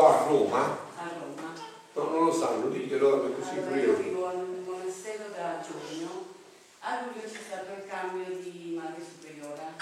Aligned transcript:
Qua 0.00 0.18
a 0.18 0.24
Roma? 0.24 0.78
A 0.96 1.08
Roma. 1.12 1.52
No, 1.92 2.04
non 2.04 2.24
lo 2.24 2.32
sanno, 2.32 2.68
diglielo 2.70 3.34
così 3.34 3.58
allora, 3.58 3.76
io 3.76 3.96
vivo 3.96 4.28
al 4.28 4.46
monastero 4.64 5.28
da 5.28 5.60
giugno. 5.60 6.24
A 6.78 7.02
luglio 7.02 7.28
c'è 7.28 7.40
stato 7.46 7.72
il 7.72 7.86
cambio 7.86 8.24
di 8.24 8.80
madre 8.80 9.04
superiora. 9.04 9.74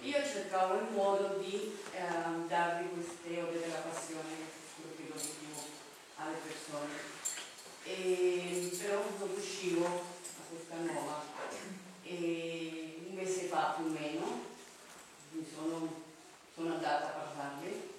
Io 0.00 0.16
cercavo 0.24 0.72
il 0.76 0.86
modo 0.94 1.36
di 1.36 1.76
ehm, 1.92 2.48
darvi 2.48 2.88
queste 2.94 3.42
ore 3.42 3.60
della 3.60 3.84
passione 3.86 4.32
che 4.96 5.02
lo 5.06 5.20
alle 6.16 6.36
persone. 6.46 6.94
E, 7.84 8.70
però 8.80 9.02
non 9.18 9.28
riuscivo 9.34 9.84
a 9.84 10.48
questa 10.48 10.76
nuova. 10.76 11.24
E 12.04 13.02
un 13.06 13.14
mese 13.14 13.40
fa 13.48 13.74
più 13.76 13.84
o 13.84 13.88
meno 13.88 14.44
mi 15.32 15.46
sono, 15.54 15.92
sono 16.54 16.72
andata 16.72 17.04
a 17.04 17.10
parlarle 17.10 17.96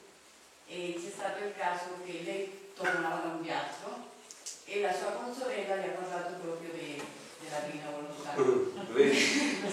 e 0.70 0.94
c'è 1.02 1.10
stato 1.10 1.44
il 1.44 1.54
caso 1.58 1.98
che 2.06 2.22
lei 2.24 2.68
tornava 2.80 3.20
da 3.24 3.30
un 3.36 3.42
viaggio 3.42 4.08
e 4.66 4.82
la 4.82 4.94
sua 4.94 5.12
consorella 5.12 5.76
gli 5.78 5.88
ha 5.90 5.98
parlato 6.00 6.34
proprio 6.42 6.70
de- 6.72 7.02
della 7.44 7.60
divina 7.68 7.90
volontà. 7.92 8.32
Vedi? 8.94 9.18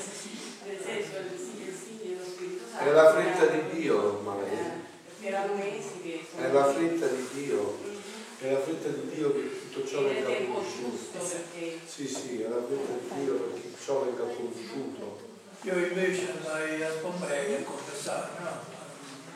Nel 0.66 0.80
senso 0.82 1.16
il 1.18 1.38
sì- 1.38 1.62
il 1.62 1.74
sì 1.76 2.00
dello 2.02 2.24
Spirito 2.26 2.64
Santo. 2.68 2.84
È 2.84 2.92
la 2.92 3.12
fretta 3.14 3.46
di 3.46 3.78
Dio 3.78 3.94
Eh, 3.94 4.04
ormai. 4.06 4.38
perché 4.38 5.26
erano 5.28 5.54
mesi 5.54 6.00
che 6.02 6.26
È 6.36 6.50
la 6.50 6.72
fretta 6.72 7.06
di 7.06 7.28
Dio. 7.32 7.78
Mhm. 7.82 7.94
È 8.38 8.50
la 8.52 8.60
fretta 8.60 8.88
di 8.88 9.08
Dio 9.14 9.32
che 9.32 9.70
tutto 9.70 9.86
ciò 9.86 10.02
venga 10.02 10.28
conosciuto. 10.52 11.18
perché 11.18 11.78
Sì, 11.86 12.08
sì, 12.08 12.42
è 12.42 12.48
la 12.48 12.62
fretta 12.66 13.14
di 13.14 13.22
Dio 13.24 13.34
perché 13.34 13.68
ciò 13.84 14.04
venga 14.04 14.22
conosciuto. 14.34 15.24
Io 15.62 15.74
invece 15.86 16.30
andai 16.36 16.82
a 16.82 16.88
Pompei 17.00 17.54
a 17.54 17.62
confessare, 17.62 18.28
no? 18.40 18.74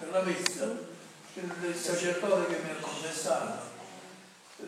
Per 0.01 0.11
la 0.11 0.23
messa, 0.23 0.79
il 1.35 1.75
sacerdote 1.77 2.47
che 2.53 2.61
mi 2.63 2.71
ha 2.71 2.81
confessato, 2.81 3.63
eh, 4.59 4.65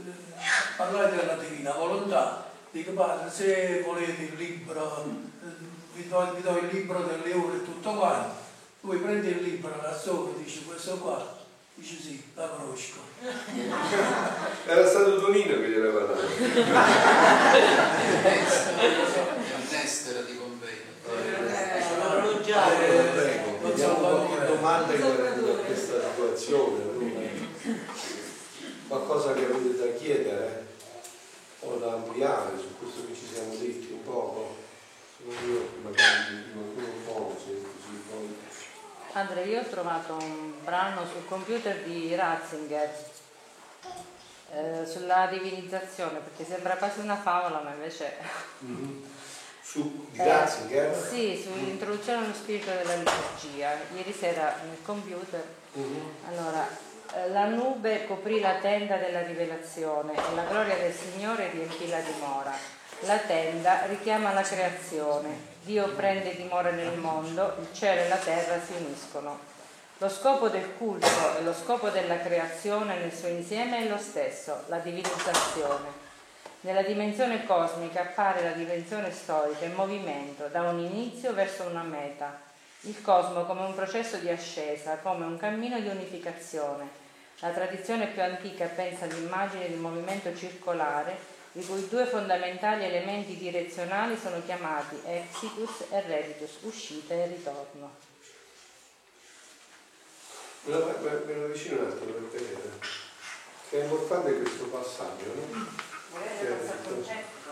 parlare 0.77 1.17
della 1.17 1.35
divina 1.35 1.73
volontà, 1.73 2.51
dico 2.71 2.93
padre, 2.93 3.31
se 3.31 3.83
volete 3.85 4.23
il 4.23 4.35
libro, 4.37 5.05
eh, 5.43 5.49
vi 5.95 6.09
do, 6.09 6.33
vi 6.35 6.43
do 6.43 6.57
il 6.59 6.69
libro 6.71 7.01
delle 7.01 7.35
ore 7.35 7.57
e 7.57 7.65
tutto 7.65 7.95
quanto, 7.95 8.35
lui 8.83 8.99
prende 8.99 9.29
il 9.29 9.43
libro 9.43 9.77
da 9.81 9.97
sopra 9.97 10.39
e 10.39 10.45
dice 10.45 10.63
questo 10.65 10.99
qua, 10.99 11.41
dice 11.75 11.97
sì, 12.01 12.23
la 12.35 12.47
conosco. 12.47 13.01
Era 14.67 14.87
stato 14.87 15.21
Tonino 15.21 15.57
che 15.61 15.69
gliel'aveva 15.69 16.07
dato. 16.07 16.23
Nestera 19.71 20.21
di 20.21 20.33
Pompei. 20.35 20.81
eh, 21.09 22.43
già, 22.45 22.81
eh, 22.81 22.83
Prego, 22.83 23.03
non 23.03 23.15
vediamo 23.15 23.15
so 23.15 23.22
qualche 24.85 25.01
come- 25.01 25.17
domanda 25.17 25.41
inerente 25.41 25.51
a 25.51 25.65
questa 25.65 26.11
situazione. 26.11 26.85
quindi 26.95 27.31
Qualcosa 28.89 29.33
che 29.33 29.45
avete 29.45 29.77
da 29.77 29.93
chiedere 29.99 30.67
o 31.61 31.77
da 31.77 31.93
ampliare 31.93 32.59
su 32.59 32.77
questo 32.79 33.07
che 33.07 33.15
ci 33.15 33.27
siamo 33.33 33.55
detti 33.55 33.93
un 33.93 34.03
poco? 34.03 34.57
Secondo 35.17 35.53
io 35.53 35.69
magari 35.83 36.53
qualcuno 36.53 36.87
un 36.87 37.05
po', 37.05 37.37
se 37.39 37.63
così 37.63 38.03
poi. 38.11 38.37
Andrea, 39.13 39.45
io 39.45 39.61
ho 39.61 39.65
trovato 39.65 40.17
un 40.21 40.53
brano 40.65 41.07
sul 41.07 41.25
computer 41.27 41.83
di 41.85 42.15
Ratzinger 42.15 42.91
eh, 44.55 44.87
sulla 44.87 45.27
divinizzazione, 45.31 46.19
perché 46.19 46.45
sembra 46.45 46.77
quasi 46.77 47.01
una 47.01 47.17
favola, 47.17 47.61
ma 47.61 47.71
invece... 47.73 48.15
Su 49.73 50.07
di 50.11 50.19
Eh, 50.19 50.25
Ratzinger? 50.29 50.95
Sì, 50.95 51.41
sull'introduzione 51.43 52.27
allo 52.27 52.35
spirito 52.35 52.71
della 52.71 52.95
liturgia. 52.95 53.71
Ieri 53.97 54.13
sera 54.13 54.55
nel 54.67 54.77
computer. 54.85 55.43
Mhm. 55.73 56.01
Allora, 56.29 56.69
eh, 57.15 57.31
la 57.31 57.47
nube 57.47 58.07
coprì 58.07 58.41
la 58.41 58.57
tenda 58.61 58.97
della 58.99 59.23
rivelazione 59.23 60.13
e 60.13 60.35
la 60.35 60.45
gloria 60.45 60.77
del 60.77 60.93
Signore 60.93 61.49
riempì 61.51 61.89
la 61.89 62.01
dimora. 62.01 62.53
La 63.01 63.17
tenda 63.17 63.87
richiama 63.87 64.35
la 64.35 64.43
creazione. 64.43 65.51
Dio 65.63 65.89
prende 65.95 66.37
dimora 66.37 66.71
nel 66.71 66.99
mondo, 66.99 67.57
il 67.59 67.69
cielo 67.73 68.03
e 68.03 68.09
la 68.09 68.17
terra 68.17 68.61
si 68.61 68.75
uniscono. 68.77 69.39
Lo 69.97 70.09
scopo 70.11 70.49
del 70.51 70.75
culto 70.77 71.07
e 71.39 71.43
lo 71.43 71.55
scopo 71.55 71.89
della 71.89 72.19
creazione 72.19 72.99
nel 72.99 73.13
suo 73.13 73.29
insieme 73.29 73.87
è 73.87 73.89
lo 73.89 73.97
stesso, 73.99 74.65
la 74.67 74.77
divinizzazione. 74.79 76.02
Nella 76.65 76.83
dimensione 76.83 77.45
cosmica 77.45 78.03
appare 78.03 78.41
la 78.45 78.53
dimensione 78.53 79.11
storica 79.11 79.65
in 79.65 79.75
movimento 79.75 80.47
da 80.47 80.63
un 80.63 80.79
inizio 80.79 81.35
verso 81.35 81.65
una 81.65 81.83
meta. 81.83 82.41
Il 82.83 83.03
cosmo 83.03 83.45
come 83.47 83.63
un 83.63 83.75
processo 83.75 84.17
di 84.19 84.29
ascesa, 84.29 84.99
come 84.99 85.25
un 85.25 85.37
cammino 85.37 85.81
di 85.81 85.89
unificazione. 85.89 86.89
La 87.41 87.49
tradizione 87.51 88.07
più 88.07 88.23
antica 88.23 88.67
pensa 88.67 89.07
all'immagine 89.07 89.67
di 89.67 89.75
movimento 89.75 90.33
circolare 90.37 91.31
i 91.55 91.67
cui 91.67 91.89
due 91.89 92.07
fondamentali 92.07 92.85
elementi 92.85 93.37
direzionali 93.37 94.17
sono 94.17 94.41
chiamati 94.45 95.01
exitus 95.05 95.87
e 95.91 96.01
reditus, 96.03 96.59
uscita 96.61 97.13
e 97.15 97.27
ritorno. 97.27 97.91
Me 100.65 100.79
lo, 100.79 100.87
me, 101.03 101.11
un 101.11 101.51
attimo 101.51 102.13
per 102.13 102.23
vedere. 102.31 102.79
È 103.69 103.77
importante 103.79 104.41
questo 104.41 104.67
passaggio, 104.67 105.25
no? 105.35 105.91
magari 106.13 106.37
Sì, 106.39 106.45
era 106.45 106.55
questo 106.57 106.77
sì. 106.83 106.89
concetto. 106.89 107.51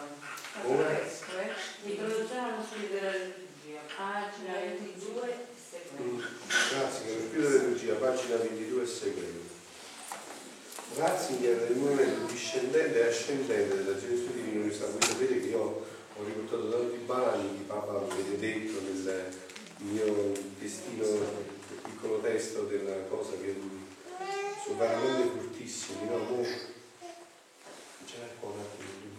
Come? 0.62 0.84
Questo, 0.84 1.38
eh? 1.38 1.50
L'introduzione 1.82 2.52
allo 2.52 2.62
spirito 2.62 2.94
della 2.94 3.10
liturgia, 3.10 3.80
pagina 3.96 4.52
22 4.52 5.28
e 5.28 5.48
Mm, 5.90 6.18
seguenti. 6.18 6.24
Grazie, 6.70 7.04
che 7.04 7.12
lo 7.12 7.20
spirito 7.20 7.48
della 7.48 7.68
regia, 7.68 7.94
pagina 7.94 8.36
22 8.36 8.82
e 8.82 8.86
seguenti. 8.86 9.48
Ratzinger 10.96 11.56
nel 11.68 11.76
movimento 11.76 12.32
discendente 12.32 13.00
e 13.00 13.06
ascendente 13.30 13.68
della 13.68 13.98
Gesù 13.98 14.32
Divina 14.32 14.64
Unità. 14.64 14.86
Voi 14.86 15.02
sapete 15.02 15.40
che 15.40 15.46
io 15.46 15.60
ho 15.60 16.24
riportato 16.24 16.68
tanti 16.68 16.96
brani 17.06 17.56
di 17.56 17.64
Papa 17.64 17.92
Benedetto 17.92 18.80
nel 18.80 19.32
mio 19.78 20.32
testino, 20.58 21.04
nel 21.04 21.80
piccolo 21.82 22.18
testo 22.18 22.62
della 22.64 22.96
cosa 23.08 23.32
che 23.40 23.54
lui 23.58 23.86
sono 24.64 24.78
veramente 24.78 25.38
fortissimi, 25.38 26.08
no? 26.08 26.18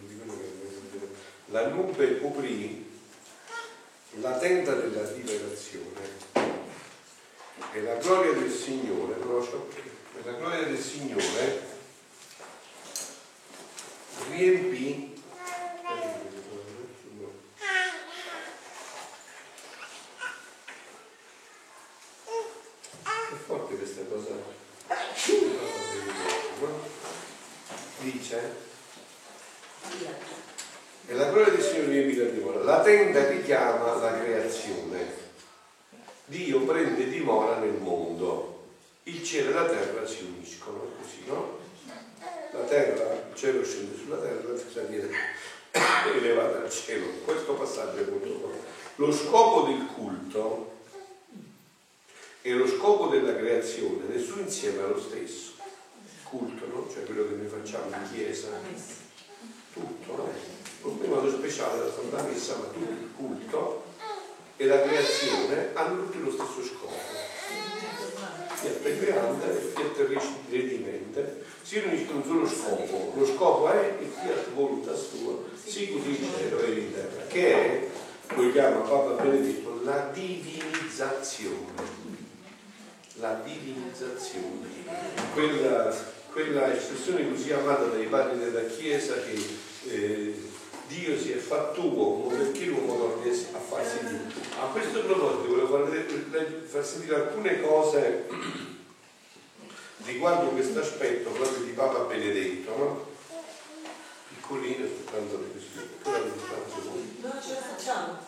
Di 0.06 0.14
vedere. 0.14 1.08
La 1.46 1.68
nube 1.68 2.20
coprì 2.20 2.90
la 4.20 4.36
tenda 4.36 4.74
della 4.74 5.10
rivelazione 5.10 6.40
e 7.72 7.80
la 7.80 7.94
gloria 7.94 8.32
del 8.32 8.50
Signore, 8.50 9.16
non 9.18 9.36
lo 9.36 9.42
so 9.42 9.68
la 10.24 10.32
gloria 10.32 10.64
del 10.64 10.78
Signore 10.78 11.71
riempì 14.36 15.14
è 23.04 23.34
forte 23.46 23.76
questa 23.76 24.02
cosa. 24.08 24.60
Dice 28.00 28.70
e 31.06 31.14
la 31.14 31.30
gloria 31.30 31.52
del 31.52 31.62
Signore 31.62 31.88
riempì 31.88 32.16
la 32.16 32.30
dimora 32.30 32.62
la 32.62 32.80
tenda 32.82 33.28
richiama 33.28 33.94
la 33.94 34.18
creazione. 34.18 35.20
Dio 36.24 36.60
prende 36.60 37.08
dimora 37.08 37.58
nel 37.58 37.74
mondo. 37.74 38.50
Il 39.04 39.22
cielo 39.24 39.50
e 39.50 39.52
la 39.52 39.66
terra 39.66 40.06
si 40.06 40.24
uniscono 40.24 40.92
così 41.00 41.24
no? 41.26 41.61
Terra, 42.72 43.12
il 43.12 43.36
cielo 43.36 43.62
scende 43.62 43.94
sulla 43.98 44.16
terra, 44.16 44.54
terra 44.54 44.88
viene 44.88 45.10
elevata 46.16 46.62
al 46.62 46.70
cielo. 46.70 47.06
Questo 47.22 47.52
passaggio 47.52 47.98
è 47.98 48.08
molto 48.08 48.38
forte. 48.38 48.66
Lo 48.96 49.12
scopo 49.12 49.66
del 49.66 49.86
culto 49.94 50.70
e 52.40 52.52
lo 52.54 52.66
scopo 52.66 53.08
della 53.08 53.36
creazione 53.36 54.06
nel 54.08 54.22
suo 54.22 54.40
insieme 54.40 54.82
è 54.82 54.88
lo 54.88 54.98
stesso. 54.98 55.50
Culto, 56.22 56.66
no? 56.66 56.88
Cioè 56.90 57.04
quello 57.04 57.28
che 57.28 57.34
noi 57.34 57.46
facciamo 57.46 57.94
in 57.94 58.08
chiesa. 58.10 58.48
Tutto, 59.74 60.16
no? 60.16 60.32
In 61.04 61.10
modo 61.10 61.30
speciale 61.30 61.78
la 61.78 61.92
Santa 61.92 62.22
Messa, 62.22 62.56
ma 62.56 62.64
tutto 62.64 62.90
il 62.90 63.10
culto 63.14 63.84
e 64.56 64.64
la 64.64 64.80
creazione 64.80 65.70
hanno 65.74 66.04
tutti 66.04 66.20
lo 66.20 66.30
stesso 66.30 66.64
scopo. 66.64 67.20
Fiat 68.54 68.98
creanda 68.98 69.50
e 69.50 69.56
fiat 69.56 70.08
redimente 70.48 71.41
si 71.72 71.80
riuniscono 71.80 72.22
in 72.22 72.30
un 72.30 72.46
solo 72.46 72.46
scopo. 72.46 73.12
Lo 73.16 73.24
scopo 73.24 73.72
è 73.72 73.94
il 73.98 74.06
fiat 74.06 74.52
voluntas 74.52 75.08
tua, 75.08 75.38
sì 75.54 75.90
così 75.90 76.22
in 76.22 76.28
cielo 76.36 76.60
e 76.60 76.70
in 76.70 76.92
terra, 76.92 77.24
che 77.28 77.54
è, 77.54 77.88
lo 78.34 78.52
chiama 78.52 78.80
Papa 78.80 79.22
Benedetto, 79.22 79.80
la 79.82 80.10
divinizzazione. 80.12 82.10
La 83.14 83.40
divinizzazione. 83.42 84.68
Quella, 85.32 85.96
quella 86.30 86.76
espressione 86.76 87.30
così 87.30 87.50
amata 87.52 87.84
dai 87.84 88.04
padri 88.04 88.38
della 88.38 88.66
Chiesa 88.66 89.14
che 89.22 89.42
eh, 89.88 90.34
Dio 90.88 91.18
si 91.18 91.32
è 91.32 91.36
fatto 91.36 91.86
uomo 91.86 92.26
perché 92.26 92.66
l'uomo 92.66 92.98
torni 92.98 93.30
a 93.30 93.58
farsi 93.58 93.98
Dio. 94.04 94.42
A 94.60 94.66
questo 94.66 95.04
proposito 95.04 95.48
volevo 95.48 95.88
far 96.66 96.84
sentire 96.84 97.14
alcune 97.14 97.62
cose 97.62 98.26
riguardo 100.22 100.50
questo 100.50 100.78
aspetto 100.78 101.30
proprio 101.30 101.64
di 101.64 101.72
Papa 101.72 101.98
Benedetto, 102.04 102.76
no? 102.78 103.06
Piccolino, 104.28 104.86
soltanto 104.86 105.44
così, 105.52 105.66
però 106.00 106.16
le 106.22 106.30
distanze 106.32 106.88
poi. 106.88 107.16
No, 107.22 107.32
ce 107.44 107.54
la 107.54 107.60
facciamo. 107.60 108.18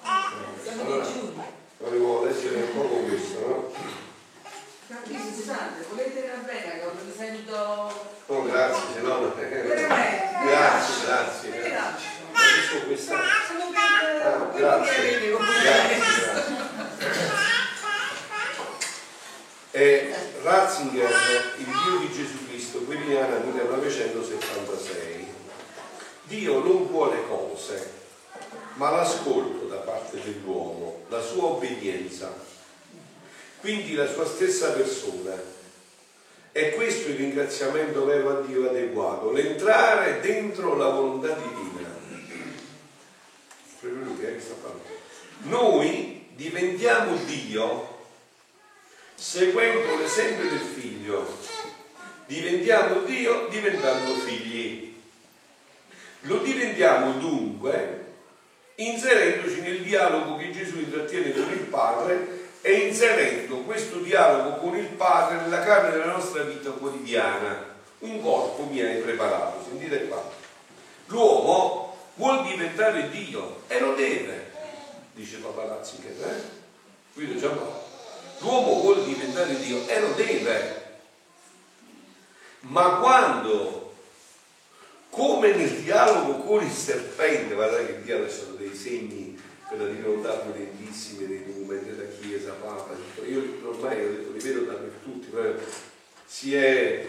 Siamo 0.60 0.82
Allora. 0.82 1.06
Volevo 1.78 2.24
leggere 2.24 2.62
un 2.62 2.72
po' 2.74 2.88
questo, 2.88 3.38
no? 3.46 3.70
Capisci, 4.88 5.34
scusate, 5.36 5.84
volete 5.88 6.26
la 6.26 6.42
bene 6.42 6.80
che 6.80 6.86
mi 7.04 7.12
sento... 7.16 7.92
Oh, 8.26 8.42
grazie, 8.42 8.82
se 8.94 9.00
no 9.00 9.20
non 9.20 9.32
è. 9.38 9.48
Veramente. 9.48 10.28
Grazie, 10.46 11.04
grazie, 11.06 11.48
Mi 11.50 11.56
grazie. 11.58 11.74
lascio. 11.74 12.08
Adesso 12.32 12.86
questa. 12.86 13.18
Sono 13.46 13.70
Ah, 13.76 14.44
per... 14.46 14.60
grazie. 14.60 15.30
Grazie, 15.30 15.98
grazie. 15.98 16.62
È 19.70 20.14
Ratzinger, 20.44 21.10
il 21.56 21.64
Dio 21.64 21.98
di 21.98 22.12
Gesù 22.12 22.46
Cristo, 22.46 22.78
Quiriana 22.82 23.38
1976. 23.38 25.26
Dio 26.24 26.58
non 26.62 26.86
vuole 26.86 27.26
cose, 27.26 27.90
ma 28.74 28.90
l'ascolto 28.90 29.66
da 29.66 29.78
parte 29.78 30.20
dell'uomo, 30.22 31.00
la 31.08 31.20
sua 31.20 31.46
obbedienza, 31.46 32.32
quindi 33.64 33.94
la 33.94 34.06
sua 34.06 34.26
stessa 34.26 34.72
persona. 34.72 35.32
È 36.52 36.74
questo 36.74 37.08
il 37.08 37.16
ringraziamento 37.16 38.04
vero 38.04 38.28
a 38.28 38.40
Dio 38.42 38.68
adeguato, 38.68 39.32
l'entrare 39.32 40.20
dentro 40.20 40.76
la 40.76 40.90
volontà 40.90 41.28
divina. 41.28 41.88
Parlando. 43.80 44.82
Noi 45.44 46.26
diventiamo 46.34 47.16
Dio 47.24 47.98
seguendo 49.14 49.96
l'esempio 49.96 50.46
del 50.46 50.60
figlio. 50.60 51.38
Diventiamo 52.26 53.00
Dio 53.00 53.48
diventando 53.48 54.12
figli. 54.16 54.94
Lo 56.20 56.36
diventiamo 56.38 57.12
dunque 57.18 58.04
inserendoci 58.74 59.60
nel 59.62 59.80
dialogo 59.80 60.36
che 60.36 60.50
Gesù 60.50 60.80
intrattiene 60.80 61.32
con 61.32 61.50
il 61.50 61.66
Padre 61.70 62.43
e 62.66 62.88
inserendo 62.88 63.58
questo 63.58 63.98
dialogo 63.98 64.56
con 64.56 64.74
il 64.74 64.86
Padre 64.86 65.42
nella 65.42 65.62
carne 65.62 65.90
della 65.90 66.12
nostra 66.12 66.44
vita 66.44 66.70
quotidiana. 66.70 67.72
Un 67.98 68.22
corpo 68.22 68.62
mi 68.62 68.80
hai 68.80 69.02
preparato, 69.02 69.62
sentite 69.68 70.08
qua. 70.08 70.26
L'uomo 71.08 71.94
vuol 72.14 72.46
diventare 72.46 73.10
Dio 73.10 73.64
e 73.66 73.80
lo 73.80 73.94
deve, 73.94 74.50
dice 75.12 75.36
Papa 75.36 75.66
Ratzinger, 75.66 76.12
eh? 77.16 77.38
Già 77.38 77.50
qua. 77.50 77.82
L'uomo 78.38 78.80
vuole 78.80 79.04
diventare 79.04 79.58
Dio 79.58 79.86
e 79.86 80.00
lo 80.00 80.12
deve. 80.12 80.82
Ma 82.60 82.96
quando, 82.96 83.94
come 85.10 85.52
nel 85.52 85.82
dialogo 85.82 86.38
con 86.44 86.64
il 86.64 86.72
serpente, 86.72 87.52
guardate 87.52 87.86
che 87.86 88.02
dialogo 88.04 88.30
sono 88.30 88.54
dei 88.54 88.74
segni 88.74 89.33
per 89.68 89.78
la 89.78 89.86
divinità 89.86 90.30
potentissime 90.30 91.26
dei 91.26 91.44
numeri 91.46 91.84
della 91.84 92.08
Chiesa, 92.20 92.52
Papa, 92.52 92.94
io 93.26 93.42
ormai 93.64 94.04
ho 94.04 94.10
detto, 94.10 94.32
li 94.32 94.40
vedo 94.40 94.60
dappertutto, 94.60 95.62
si 96.26 96.54
è 96.54 96.60
eh, 96.62 97.06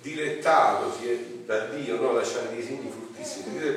dilettato, 0.00 0.92
si 0.98 1.08
è 1.08 1.16
da 1.44 1.66
Dio, 1.66 2.00
no? 2.00 2.12
lasciare 2.12 2.50
dei 2.50 2.62
segni 2.62 2.90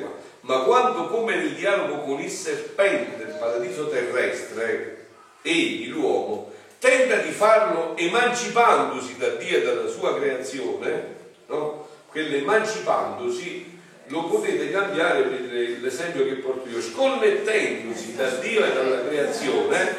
qua. 0.00 0.12
Ma 0.42 0.62
quando 0.64 1.06
come 1.08 1.36
nel 1.36 1.54
dialogo 1.54 2.02
con 2.02 2.20
il 2.20 2.30
serpente 2.30 3.16
del 3.16 3.36
paradiso 3.38 3.88
terrestre, 3.88 5.06
egli, 5.42 5.88
l'uomo, 5.88 6.52
tenta 6.78 7.16
di 7.16 7.30
farlo 7.30 7.96
emancipandosi 7.96 9.16
da 9.16 9.28
Dio 9.34 9.58
e 9.58 9.62
dalla 9.62 9.88
sua 9.88 10.16
creazione, 10.16 11.16
no? 11.46 11.88
quell'emancipandosi 12.08 13.78
lo 14.10 14.24
potete 14.24 14.70
cambiare 14.70 15.22
per 15.22 15.40
l'esempio 15.80 16.24
che 16.24 16.34
porto 16.34 16.68
io, 16.68 16.82
sconnettendosi 16.82 18.16
da 18.16 18.28
Dio 18.36 18.64
e 18.64 18.72
dalla 18.72 19.04
creazione, 19.04 19.96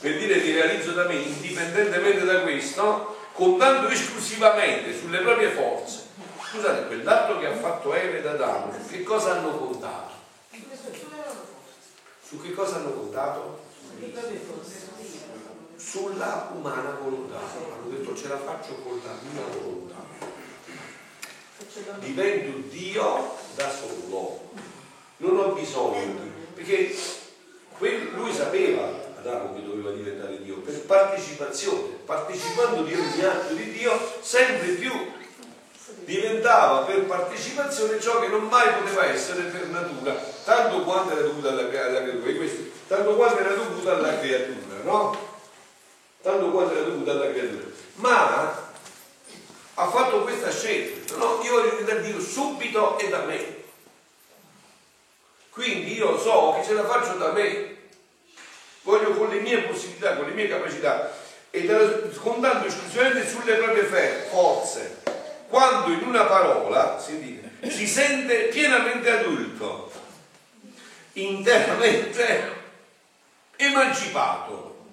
per 0.00 0.16
dire 0.16 0.40
ti 0.40 0.52
realizzo 0.52 0.92
da 0.92 1.06
me, 1.06 1.14
indipendentemente 1.14 2.24
da 2.24 2.40
questo, 2.40 3.16
contando 3.32 3.88
esclusivamente 3.88 4.96
sulle 4.96 5.18
proprie 5.18 5.50
forze. 5.50 6.10
Scusate, 6.50 6.86
quell'atto 6.86 7.38
che 7.38 7.46
ha 7.46 7.56
fatto 7.56 7.94
Eva 7.94 8.16
ed 8.16 8.26
Adamo, 8.26 8.72
su 8.72 8.90
che 8.90 9.02
cosa 9.02 9.32
hanno 9.32 9.56
contato? 9.56 10.12
Su 12.24 12.40
che 12.40 12.52
cosa 12.52 12.76
hanno 12.76 12.92
contato? 12.92 13.60
Sulla 15.76 16.50
umana 16.54 16.96
volontà. 17.02 17.38
Hanno 17.38 17.90
detto 17.90 18.14
ce 18.14 18.28
la 18.28 18.38
faccio 18.38 18.74
con 18.84 19.00
la 19.04 19.12
mia 19.30 19.44
volontà. 19.60 19.96
Divento 22.00 22.68
Dio 22.68 23.34
da 23.54 23.70
solo. 23.70 24.50
Non 25.18 25.38
ho 25.38 25.48
bisogno 25.52 26.00
di... 26.00 26.30
Perché 26.54 26.94
lui 28.14 28.32
sapeva, 28.32 28.88
Adamo, 29.18 29.54
che 29.54 29.64
doveva 29.64 29.90
diventare 29.90 30.42
Dio, 30.42 30.56
per 30.58 30.80
partecipazione, 30.82 31.96
partecipando 32.04 32.82
di 32.82 32.94
ogni 32.94 33.24
atto 33.24 33.54
di 33.54 33.70
Dio, 33.72 33.92
sempre 34.20 34.68
più 34.72 34.92
diventava 36.04 36.80
per 36.80 37.04
partecipazione 37.04 38.00
ciò 38.00 38.20
che 38.20 38.28
non 38.28 38.46
mai 38.46 38.72
poteva 38.74 39.06
essere 39.06 39.42
per 39.44 39.66
natura, 39.68 40.14
tanto 40.44 40.82
quanto 40.82 41.12
era 41.12 41.22
dovuto 41.22 41.48
alla, 41.48 41.68
creatura, 41.68 42.50
tanto 42.86 43.14
quanto 43.14 43.38
era 43.38 43.54
dovuto 43.54 43.90
alla 43.90 44.18
creatura, 44.18 44.82
no? 44.84 45.30
Tanto 46.20 46.50
quanto 46.50 46.74
era 46.74 46.84
dovuto 46.84 47.10
alla 47.10 47.30
creatura. 47.30 47.64
Ma 47.96 48.61
ha 49.74 49.88
fatto 49.88 50.22
questa 50.22 50.50
scelta, 50.50 51.16
no? 51.16 51.40
Io 51.42 51.52
voglio 51.52 51.76
diventare 51.76 52.20
subito 52.20 52.98
e 52.98 53.08
da 53.08 53.20
me. 53.24 53.60
Quindi 55.50 55.94
io 55.94 56.18
so 56.18 56.54
che 56.58 56.66
ce 56.66 56.72
la 56.74 56.84
faccio 56.86 57.14
da 57.14 57.32
me, 57.32 57.76
voglio 58.82 59.10
con 59.12 59.28
le 59.28 59.40
mie 59.40 59.58
possibilità, 59.62 60.16
con 60.16 60.26
le 60.26 60.32
mie 60.32 60.48
capacità 60.48 61.12
e 61.50 61.64
dalla- 61.64 62.08
contando 62.20 62.66
esclusivamente 62.66 63.28
sulle 63.28 63.54
proprie 63.56 63.84
fe- 63.84 64.26
forze. 64.30 65.00
Quando 65.48 65.92
in 65.92 66.02
una 66.06 66.24
parola 66.24 66.98
sentite, 66.98 67.70
si 67.70 67.86
sente 67.86 68.44
pienamente 68.44 69.10
adulto, 69.10 69.92
interamente 71.12 72.60
emancipato 73.56 74.86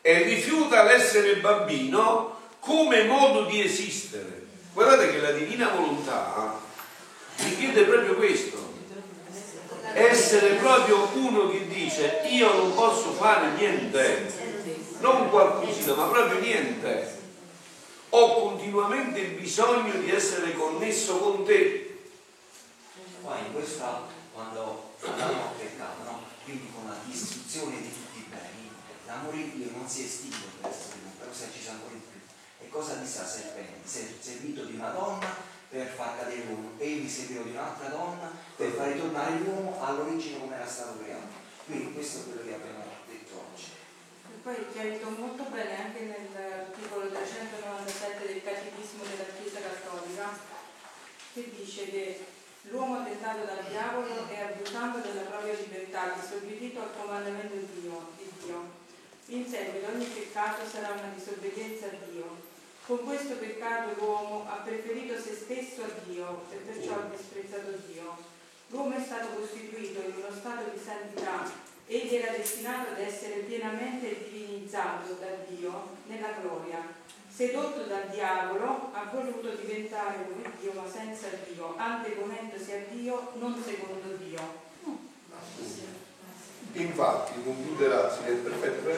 e 0.00 0.22
rifiuta 0.22 0.84
l'essere 0.84 1.36
bambino 1.36 2.37
come 2.60 3.04
modo 3.04 3.44
di 3.44 3.62
esistere. 3.62 4.46
Guardate 4.72 5.10
che 5.10 5.20
la 5.20 5.32
divina 5.32 5.70
volontà 5.70 6.60
richiede 7.36 7.84
proprio 7.84 8.14
questo, 8.14 8.74
essere 9.92 10.54
proprio 10.56 11.08
uno 11.14 11.50
che 11.50 11.66
dice 11.66 12.20
io 12.30 12.52
non 12.52 12.74
posso 12.74 13.12
fare 13.12 13.50
niente, 13.52 14.32
non 15.00 15.30
qualcosina, 15.30 15.94
ma 15.94 16.06
proprio 16.06 16.38
niente. 16.40 17.16
Ho 18.10 18.48
continuamente 18.48 19.22
bisogno 19.22 19.92
di 20.00 20.10
essere 20.10 20.54
connesso 20.54 21.18
con 21.18 21.44
te. 21.44 21.98
Qua 23.20 23.36
in 23.38 23.52
questa, 23.52 24.06
quando 24.32 24.92
Adamo 25.02 25.42
ha 25.42 25.52
peccato, 25.58 26.02
no? 26.04 26.22
quindi 26.44 26.70
con 26.72 26.88
la 26.88 26.96
distruzione 27.04 27.82
di 27.82 27.92
tutti 27.92 28.18
i 28.18 28.26
beni, 28.30 28.70
l'amore 29.06 29.36
di 29.36 29.52
Dio 29.56 29.70
non 29.76 29.86
si 29.86 30.04
estingue 30.04 30.46
per 30.60 30.70
essere 30.70 30.98
però 31.18 31.32
si 31.32 31.42
è 31.42 31.46
acceso 31.46 31.70
ancora 31.70 31.92
di 31.92 32.02
più. 32.10 32.17
E 32.60 32.68
cosa 32.68 32.94
disse 32.94 33.20
al 33.20 33.26
serpente? 33.26 33.88
Si 33.88 34.00
è 34.00 34.06
servito 34.20 34.64
di 34.64 34.74
una 34.74 34.90
donna 34.90 35.26
per 35.68 35.86
far 35.86 36.18
cadere 36.18 36.44
l'uomo, 36.44 36.72
egli 36.78 37.08
serviva 37.08 37.42
di 37.42 37.50
un'altra 37.50 37.88
donna 37.88 38.30
per 38.56 38.70
far 38.70 38.88
ritornare 38.88 39.38
l'uomo 39.38 39.76
all'origine 39.82 40.40
come 40.40 40.54
era 40.54 40.66
stato 40.66 40.98
creato. 40.98 41.46
Quindi 41.66 41.92
questo 41.92 42.20
è 42.20 42.24
quello 42.24 42.42
che 42.42 42.54
abbiamo 42.54 42.84
detto 43.06 43.44
oggi. 43.52 43.66
E 44.32 44.40
poi 44.42 44.56
chiarito 44.72 45.10
molto 45.10 45.42
bene 45.44 45.76
anche 45.76 46.00
nell'articolo 46.00 47.08
397 47.08 48.26
del 48.26 48.42
Catechismo 48.42 49.04
della 49.04 49.28
Chiesa 49.36 49.60
Cattolica, 49.60 50.38
che 51.34 51.52
dice 51.54 51.90
che 51.90 52.24
l'uomo 52.62 53.04
tentato 53.04 53.44
dal 53.44 53.64
diavolo 53.68 54.26
e 54.28 54.40
abusando 54.40 54.98
della 54.98 55.28
propria 55.28 55.52
libertà 55.52 56.14
disobbedito 56.18 56.80
al 56.80 56.90
comandamento 56.98 57.54
di 57.54 57.80
Dio, 57.80 58.10
di 58.16 58.32
Dio. 58.42 58.77
In 59.30 59.46
seguito 59.46 59.88
ogni 59.92 60.06
peccato 60.06 60.66
sarà 60.66 60.94
una 60.94 61.12
disobbedienza 61.14 61.86
a 61.86 62.10
Dio. 62.10 62.36
Con 62.86 63.04
questo 63.04 63.34
peccato 63.34 63.94
l'uomo 63.98 64.46
ha 64.48 64.62
preferito 64.64 65.20
se 65.20 65.34
stesso 65.34 65.82
a 65.82 65.90
Dio 66.06 66.44
e 66.50 66.56
perciò 66.56 66.94
ha 66.94 67.10
disprezzato 67.14 67.76
Dio. 67.86 68.16
L'uomo 68.68 68.96
è 68.96 69.02
stato 69.04 69.36
costituito 69.36 70.00
in 70.00 70.14
uno 70.16 70.34
stato 70.34 70.70
di 70.72 70.80
santità 70.82 71.66
Egli 71.90 72.16
era 72.16 72.32
destinato 72.32 72.90
ad 72.90 73.00
essere 73.00 73.40
pienamente 73.40 74.28
divinizzato 74.30 75.14
da 75.14 75.26
Dio 75.48 75.96
nella 76.04 76.32
gloria. 76.38 76.86
Sedotto 77.26 77.84
dal 77.84 78.10
diavolo, 78.10 78.90
ha 78.92 79.08
voluto 79.10 79.54
diventare 79.54 80.26
come 80.26 80.52
Dio, 80.60 80.72
ma 80.74 80.86
senza 80.86 81.28
Dio, 81.48 81.76
anteponendosi 81.78 82.72
a 82.72 82.84
Dio, 82.90 83.32
non 83.36 83.62
secondo 83.64 84.16
Dio. 84.16 84.57
Infatti, 86.98 87.34
concluderà, 87.44 88.12
si 88.12 88.28
è 88.28 88.32
perfetto, 88.32 88.88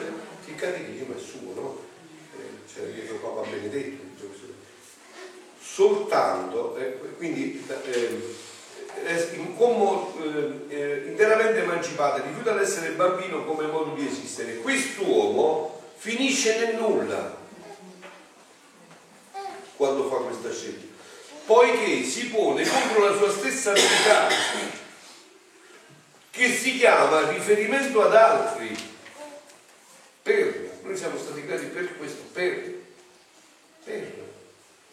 che 0.43 0.49
il 0.49 0.55
catechismo 0.55 1.15
è 1.15 1.19
suo, 1.19 1.53
no? 1.53 1.77
Eh, 2.35 2.73
C'era 2.73 2.87
dietro 2.87 3.17
Papa 3.17 3.47
Benedetto, 3.47 4.25
soltanto, 5.61 6.75
eh, 6.77 6.97
quindi 7.17 7.63
eh, 7.85 8.33
eh, 9.05 9.53
come 9.55 10.07
eh, 10.69 11.03
interamente 11.09 11.61
emancipata, 11.61 12.23
rifiuta 12.23 12.57
di 12.57 12.63
essere 12.63 12.89
bambino 12.93 13.45
come 13.45 13.67
modo 13.67 13.93
di 13.93 14.07
esistere. 14.07 14.55
Quest'uomo 14.55 15.79
finisce 15.95 16.57
nel 16.57 16.77
nulla 16.77 17.37
quando 19.75 20.09
fa 20.09 20.15
questa 20.15 20.51
scelta, 20.51 20.87
poiché 21.45 22.03
si 22.03 22.29
pone 22.29 22.67
contro 22.67 23.07
la 23.07 23.15
sua 23.15 23.29
stessa 23.29 23.73
verità, 23.73 24.27
che 26.31 26.49
si 26.49 26.77
chiama 26.77 27.29
riferimento 27.29 28.01
ad 28.01 28.15
altri. 28.15 28.89
Per, 30.23 30.69
noi 30.83 30.97
siamo 30.97 31.17
stati 31.17 31.45
creati 31.45 31.65
per 31.65 31.97
questo, 31.97 32.23
per, 32.31 32.73
per. 33.83 34.19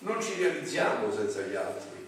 Non 0.01 0.23
ci 0.23 0.35
realizziamo 0.39 1.13
senza 1.15 1.41
gli 1.41 1.55
altri 1.55 1.99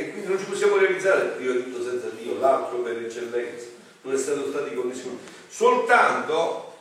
e 0.00 0.10
quindi 0.10 0.28
non 0.28 0.38
ci 0.38 0.44
possiamo 0.44 0.78
realizzare 0.78 1.26
prima 1.36 1.52
di 1.52 1.64
tutto 1.64 1.82
senza 1.82 2.08
Dio, 2.08 2.38
l'altro 2.38 2.78
per 2.78 2.96
eccellenza, 2.96 3.66
non 4.02 4.14
è 4.14 4.18
stato 4.18 4.48
stati 4.48 4.74
con 4.74 4.88
nessuno. 4.88 5.18
Soltanto 5.48 6.78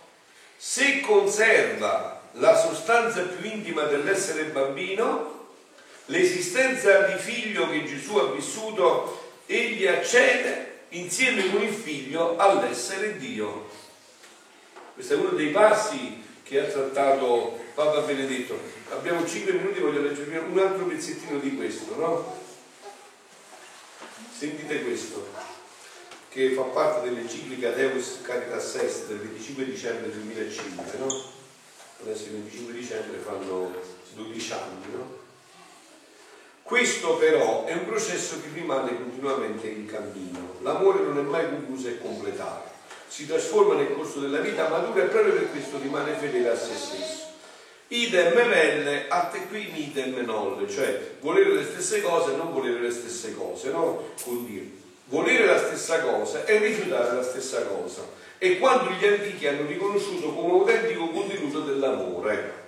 se 0.55 1.01
conserva 1.01 2.21
la 2.33 2.55
sostanza 2.55 3.21
più 3.23 3.49
intima 3.49 3.83
dell'essere 3.83 4.43
bambino, 4.45 5.47
l'esistenza 6.05 7.01
di 7.01 7.17
figlio 7.17 7.69
che 7.69 7.83
Gesù 7.85 8.15
ha 8.17 8.31
vissuto, 8.31 9.33
egli 9.47 9.85
accede 9.85 10.68
insieme 10.89 11.51
con 11.51 11.61
il 11.61 11.73
figlio 11.73 12.37
all'essere 12.37 13.17
Dio. 13.17 13.69
Questo 14.93 15.13
è 15.13 15.17
uno 15.17 15.29
dei 15.29 15.49
passi 15.49 16.23
che 16.43 16.59
ha 16.59 16.65
trattato 16.65 17.59
Papa 17.75 18.01
Benedetto. 18.01 18.59
Abbiamo 18.89 19.25
cinque 19.27 19.53
minuti, 19.53 19.79
voglio 19.79 20.01
leggervi 20.01 20.37
un 20.37 20.57
altro 20.57 20.85
pezzettino 20.85 21.39
di 21.39 21.55
questo, 21.55 21.95
no? 21.95 22.37
Sentite 24.35 24.83
questo, 24.83 25.27
che 26.29 26.51
fa 26.53 26.61
parte 26.63 27.09
dell'enciclica 27.09 27.71
Deus 27.71 28.19
Caritas 28.21 28.75
Est 28.75 29.07
del 29.07 29.19
25 29.19 29.65
dicembre 29.65 30.11
2005, 30.11 30.97
no? 30.97 31.23
Adesso 32.01 32.23
il 32.23 32.31
25 32.31 32.73
dicembre 32.73 33.17
fanno 33.19 33.75
12 34.15 34.53
anni, 34.53 34.91
no? 34.93 35.18
Questo 36.69 37.15
però 37.15 37.65
è 37.65 37.73
un 37.73 37.87
processo 37.87 38.39
che 38.41 38.49
rimane 38.53 38.95
continuamente 38.95 39.67
in 39.67 39.87
cammino. 39.87 40.57
L'amore 40.61 41.01
non 41.01 41.17
è 41.17 41.21
mai 41.23 41.49
concluso 41.49 41.87
e 41.87 41.97
completato. 41.97 42.69
Si 43.07 43.25
trasforma 43.25 43.73
nel 43.73 43.91
corso 43.95 44.19
della 44.19 44.37
vita, 44.37 44.69
matura 44.69 45.03
e 45.03 45.07
proprio 45.07 45.33
per 45.33 45.49
questo 45.49 45.79
rimane 45.81 46.13
fedele 46.13 46.49
a 46.49 46.55
se 46.55 46.75
stesso 46.75 47.27
idem 47.91 48.35
velle 48.35 49.07
attequim 49.07 49.75
idem 49.75 50.23
nolle, 50.23 50.69
cioè 50.69 51.15
volere 51.21 51.55
le 51.55 51.63
stesse 51.63 52.03
cose 52.03 52.33
e 52.33 52.35
non 52.35 52.53
volere 52.53 52.81
le 52.81 52.91
stesse 52.91 53.33
cose, 53.33 53.71
no? 53.71 54.11
Vuol 54.25 54.45
dire 54.45 54.69
volere 55.05 55.47
la 55.47 55.57
stessa 55.57 56.01
cosa 56.01 56.45
e 56.45 56.59
rifiutare 56.59 57.15
la 57.15 57.23
stessa 57.23 57.63
cosa. 57.63 58.03
E 58.37 58.59
quando 58.59 58.91
gli 58.91 59.07
antichi 59.07 59.47
hanno 59.47 59.65
riconosciuto 59.65 60.33
come 60.33 60.51
autentico 60.51 61.09
contenuto 61.09 61.61
dell'amore, 61.61 62.67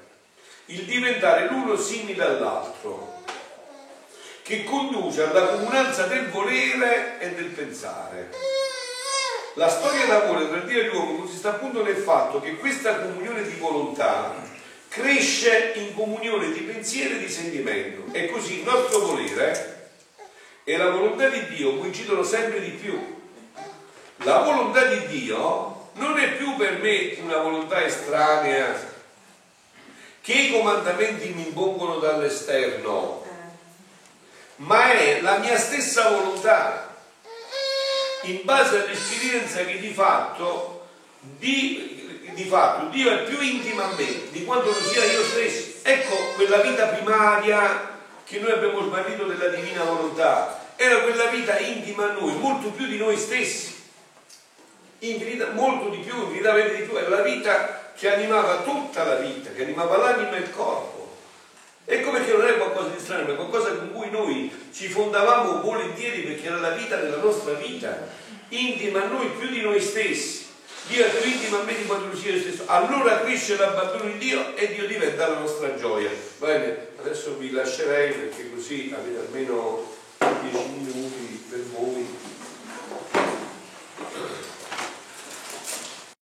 il 0.65 0.85
diventare 0.85 1.49
l'uno 1.49 1.77
simile 1.77 2.23
all'altro, 2.23 3.20
che 4.43 4.63
conduce 4.63 5.23
alla 5.23 5.47
comunanza 5.47 6.07
del 6.07 6.29
volere 6.29 7.19
e 7.19 7.29
del 7.31 7.47
pensare. 7.47 8.29
La 9.55 9.69
storia 9.69 10.05
d'amore 10.05 10.49
tra 10.49 10.59
Dio 10.59 10.79
e 10.79 10.87
l'uomo 10.87 11.17
consiste 11.17 11.47
appunto 11.47 11.83
nel 11.83 11.97
fatto 11.97 12.39
che 12.39 12.55
questa 12.55 12.99
comunione 12.99 13.43
di 13.43 13.55
volontà 13.55 14.33
cresce 14.87 15.73
in 15.75 15.93
comunione 15.93 16.51
di 16.51 16.61
pensiero 16.61 17.15
e 17.15 17.19
di 17.19 17.29
sentimento 17.29 18.13
e 18.13 18.29
così 18.29 18.59
il 18.59 18.65
nostro 18.65 18.99
volere 18.99 19.89
e 20.63 20.77
la 20.77 20.89
volontà 20.89 21.27
di 21.27 21.47
Dio 21.47 21.77
coincidono 21.77 22.23
sempre 22.23 22.61
di 22.61 22.71
più. 22.71 23.19
La 24.17 24.39
volontà 24.39 24.85
di 24.85 25.07
Dio 25.07 25.89
non 25.93 26.17
è 26.17 26.33
più 26.33 26.55
per 26.55 26.79
me 26.79 27.17
una 27.21 27.37
volontà 27.37 27.83
estranea 27.83 28.89
che 30.21 30.33
i 30.33 30.51
comandamenti 30.51 31.29
mi 31.29 31.47
impongono 31.47 31.97
dall'esterno, 31.97 33.20
ma 34.61 34.91
è 34.91 35.21
la 35.21 35.37
mia 35.37 35.57
stessa 35.57 36.09
volontà 36.09 36.95
in 38.23 38.41
base 38.43 38.83
all'esperienza 38.83 39.63
che 39.65 39.79
di 39.79 39.93
fatto 39.93 40.87
di 41.19 41.91
di 42.33 42.43
fatto 42.45 42.89
Dio 42.89 43.11
è 43.11 43.23
più 43.23 43.39
intimo 43.41 43.81
a 43.81 43.93
me 43.97 44.29
di 44.31 44.45
quanto 44.45 44.67
lo 44.67 44.81
sia 44.81 45.03
io 45.03 45.23
stesso. 45.23 45.79
Ecco 45.83 46.15
quella 46.35 46.57
vita 46.57 46.87
primaria 46.87 47.99
che 48.23 48.39
noi 48.39 48.51
abbiamo 48.51 48.83
smarrito 48.83 49.25
della 49.25 49.47
divina 49.47 49.83
volontà. 49.83 50.59
Era 50.75 51.01
quella 51.01 51.25
vita 51.25 51.59
intima 51.59 52.09
a 52.09 52.13
noi, 52.13 52.33
molto 52.35 52.69
più 52.69 52.87
di 52.87 52.97
noi 52.97 53.17
stessi. 53.17 53.79
Infinita, 54.99 55.49
molto 55.51 55.89
di 55.89 55.97
più, 55.97 56.15
infinitamente 56.23 56.77
di 56.77 56.83
più. 56.83 56.95
Era 56.95 57.09
la 57.09 57.21
vita 57.21 57.91
che 57.95 58.13
animava 58.13 58.61
tutta 58.61 59.03
la 59.03 59.15
vita, 59.15 59.51
che 59.51 59.63
animava 59.63 59.97
l'anima 59.97 60.35
e 60.35 60.39
il 60.39 60.51
corpo. 60.51 61.17
Ecco 61.85 62.11
perché 62.11 62.31
non 62.31 62.45
è 62.45 62.57
qualcosa 62.57 62.89
di 62.89 62.99
strano, 62.99 63.31
è 63.31 63.35
qualcosa 63.35 63.73
con 63.73 63.91
cui 63.91 64.00
noi 64.11 64.51
ci 64.73 64.87
fondavamo 64.87 65.61
volentieri 65.61 66.21
perché 66.21 66.47
era 66.47 66.59
la 66.59 66.71
vita 66.71 66.97
della 66.97 67.17
nostra 67.17 67.53
vita, 67.53 68.07
intima 68.49 69.03
a 69.03 69.07
noi 69.07 69.29
più 69.37 69.49
di 69.49 69.61
noi 69.61 69.81
stessi. 69.81 70.49
Dio 70.87 71.05
è 71.05 71.09
più 71.09 71.29
intimo 71.29 71.59
a 71.59 71.63
me 71.63 71.75
di 71.75 71.85
quanto 71.85 72.15
sia 72.17 72.37
stesso. 72.39 72.63
Allora 72.65 73.21
cresce 73.21 73.55
l'abbandono 73.55 74.11
di 74.11 74.17
Dio 74.17 74.55
e 74.55 74.73
Dio 74.73 74.87
diventa 74.87 75.27
la 75.27 75.39
nostra 75.39 75.75
gioia. 75.75 76.09
Bene, 76.37 76.89
adesso 76.99 77.37
vi 77.37 77.51
lascerei 77.51 78.11
perché 78.11 78.51
così 78.53 78.93
avete 78.95 79.19
almeno 79.19 79.85
10 80.17 80.57
minuti 80.77 81.45
per 81.49 81.63
voi 81.73 82.05